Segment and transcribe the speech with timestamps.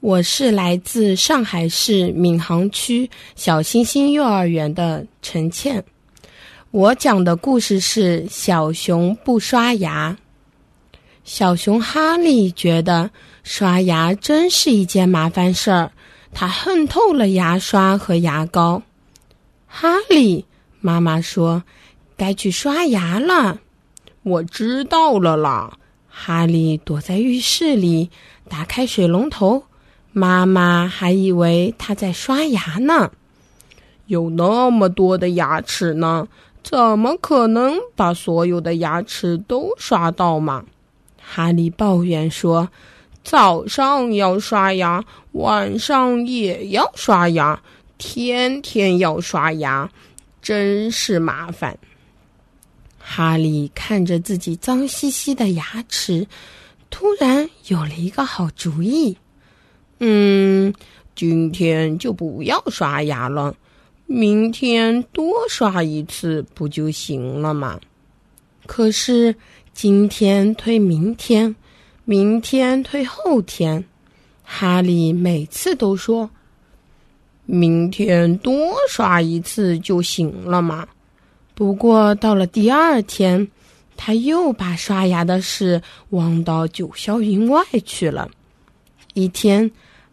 [0.00, 5.84] 我是来自上海市闵行区小星星幼儿园的陈倩。
[6.70, 10.16] 我讲的故事是小熊不刷牙。
[11.22, 13.10] 小熊哈利觉得
[13.42, 15.92] 刷牙真是一件麻烦事儿，
[16.32, 18.82] 他恨透了牙刷和牙膏。
[19.66, 20.46] 哈利，
[20.80, 21.62] 妈妈说，
[22.16, 23.60] 该去刷牙了。
[24.22, 25.76] 我知道了啦。
[26.08, 28.08] 哈利躲在浴室里，
[28.48, 29.64] 打开水龙头。
[30.12, 33.10] 妈妈还以为他在刷牙呢。
[34.06, 36.26] 有那么多的牙齿呢，
[36.64, 40.64] 怎么可能把所有的牙齿都刷到嘛？
[41.20, 42.68] 哈利抱怨说
[43.22, 47.62] ：“早上要刷牙，晚上也要刷牙，
[47.98, 49.88] 天天要刷牙，
[50.42, 51.78] 真是麻烦。”
[52.98, 56.26] 哈利看着自己脏兮兮的牙齿，
[56.90, 59.16] 突然有了一个好主意。
[60.02, 60.72] 嗯，
[61.14, 63.54] 今天就不要刷牙了，
[64.06, 67.78] 明天多刷一次不就行了吗？
[68.66, 69.34] 可是
[69.74, 71.54] 今天推明天，
[72.06, 73.84] 明天推后天，
[74.42, 76.30] 哈利每次都说
[77.44, 80.88] ：“明天多刷一次就行了嘛。”
[81.54, 83.46] 不过到了第二天，
[83.98, 88.30] 他又把刷牙的事忘到九霄云外去了。
[89.12, 89.70] 一天。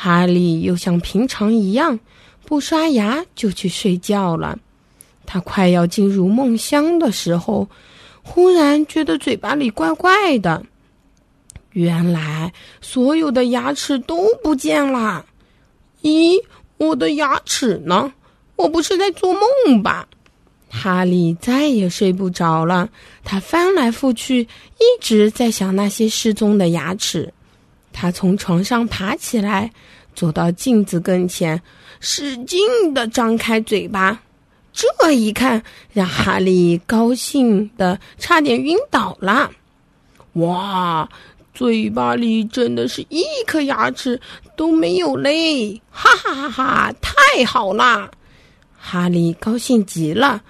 [0.00, 1.98] 哈利又像平常一样，
[2.44, 4.56] 不刷牙就去睡觉了。
[5.26, 7.68] 他快要进入梦乡的时候，
[8.22, 10.64] 忽然觉得嘴巴里怪怪的。
[11.72, 15.26] 原来所有的牙齿都不见了。
[16.02, 16.40] 咦，
[16.76, 18.12] 我的牙齿呢？
[18.54, 20.06] 我不是在做梦吧？
[20.70, 22.88] 哈利再也睡不着了。
[23.24, 27.34] 他翻来覆去，一直在想那些失踪的牙齿。
[28.00, 29.68] 他从床上爬起来，
[30.14, 31.60] 走到镜子跟前，
[31.98, 32.60] 使劲
[32.94, 34.16] 的张开嘴巴。
[34.72, 35.60] 这一看，
[35.92, 39.50] 让哈利高兴的差点晕倒了。
[40.34, 41.08] 哇，
[41.52, 44.20] 嘴巴里真的是一颗牙齿
[44.56, 45.82] 都没有嘞！
[45.90, 48.08] 哈哈哈哈，太好啦！
[48.78, 50.40] 哈利高兴极了，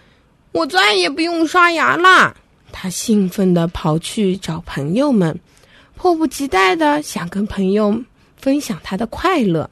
[0.53, 2.37] 我再也不用刷牙啦！
[2.71, 5.41] 他兴奋地跑去找朋友们。
[5.99, 8.01] 迫不及待的想跟朋友
[8.37, 9.69] 分享他的快乐，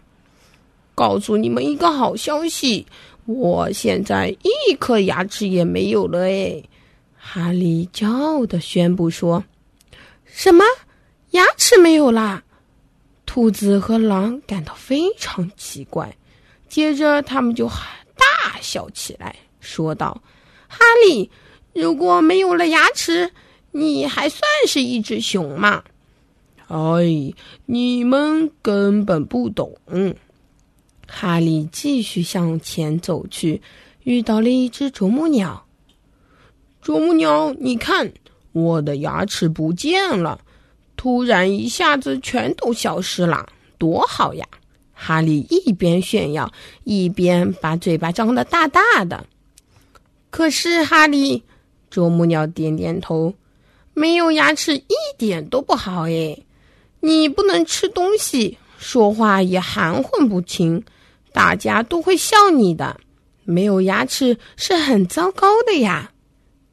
[0.92, 2.84] 告诉你们一个好消息，
[3.26, 6.60] 我现在一颗牙齿也没有了哎！
[7.16, 9.44] 哈利骄傲的宣布说
[10.26, 10.64] ：“什么？
[11.30, 12.42] 牙齿没有啦？”
[13.24, 16.12] 兔子和狼感到非常奇怪，
[16.68, 20.20] 接着他们就大笑起来，说道
[20.66, 21.30] ：“哈利，
[21.72, 23.30] 如果没有了牙齿，
[23.70, 25.84] 你还算是一只熊吗？”
[26.68, 27.32] 哎，
[27.66, 29.72] 你们根本不懂。
[31.06, 33.62] 哈利继续向前走去，
[34.02, 35.64] 遇到了一只啄木鸟。
[36.82, 38.12] 啄木鸟，你看，
[38.52, 40.40] 我的牙齿不见了，
[40.96, 44.46] 突然一下子全都消失了，多好呀！
[44.92, 46.52] 哈利一边炫耀，
[46.84, 49.26] 一边把嘴巴张得大大的。
[50.30, 51.44] 可是，哈利，
[51.90, 53.34] 啄木鸟点点头，
[53.94, 56.45] 没有牙齿一点都不好诶。
[57.00, 60.82] 你不能吃东西，说话也含混不清，
[61.32, 62.98] 大家都会笑你的。
[63.44, 66.10] 没有牙齿是很糟糕的呀。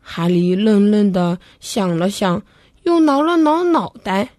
[0.02, 2.42] 哈利愣愣的想了想，
[2.84, 4.30] 又挠了挠脑袋。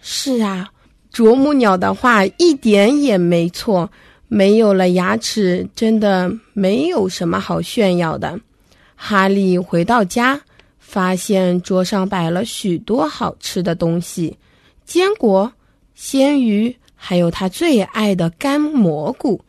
[0.00, 0.70] 是啊，
[1.12, 3.90] 啄木鸟的话一点也没错。
[4.28, 8.40] 没有了牙齿，真的没有什么好炫耀的。
[8.96, 10.40] 哈利回到家，
[10.78, 14.34] 发现桌上摆了许多好吃的东西。
[14.92, 15.50] 坚果、
[15.94, 19.40] 鲜鱼，还有他最爱的干蘑菇，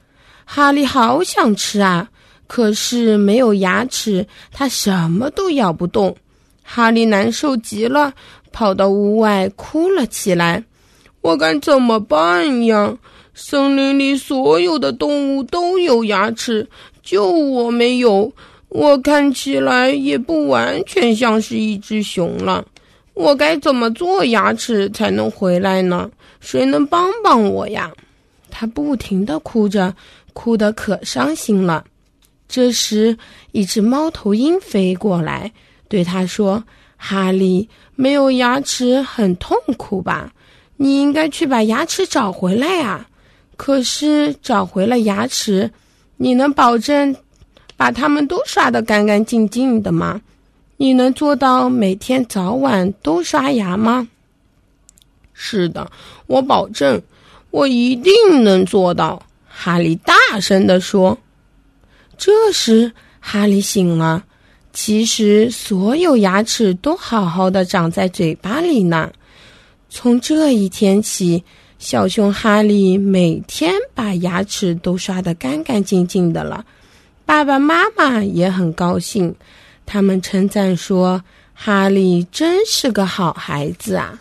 [0.46, 2.10] 哈利好想吃啊！
[2.48, 6.16] 可是没有牙齿，他什么都咬不动。
[6.64, 8.14] 哈利难受极了，
[8.54, 10.64] 跑到屋外哭了起来。
[11.20, 12.98] 我该怎么办呀？
[13.34, 16.66] 森林里所有的动物都有牙齿，
[17.02, 18.32] 就我没有。
[18.70, 22.66] 我看起来也不完全像是一只熊了。
[23.14, 26.10] 我该怎么做牙齿才能回来呢？
[26.40, 27.92] 谁能帮帮我呀？
[28.50, 29.96] 他不停的哭着，
[30.34, 31.84] 哭得可伤心了。
[32.48, 33.18] 这时，
[33.52, 35.52] 一只猫头鹰飞过来，
[35.88, 36.64] 对他说
[36.98, 40.32] ：“哈利，没有牙齿很痛苦吧？
[40.78, 43.08] 你应该去把牙齿找回来呀。
[43.56, 45.72] 可是找回了牙齿，
[46.18, 47.16] 你能保证
[47.78, 50.20] 把它们都刷得干干净净的吗？”
[50.78, 54.08] 你能做到每天早晚都刷牙吗？
[55.34, 55.92] 是的，
[56.28, 57.02] 我保证。
[57.52, 61.18] 我一定能做到。”哈利大声地说。
[62.18, 64.24] 这时，哈利醒了。
[64.72, 69.12] 其实，所有牙齿都好好的长在嘴巴里呢。
[69.90, 71.44] 从这一天起，
[71.78, 76.66] 小熊哈利每天把牙齿都刷得干干净净的了。
[77.26, 79.36] 爸爸妈妈也很高兴，
[79.86, 84.20] 他们称赞说：“哈利真是个好孩子啊。”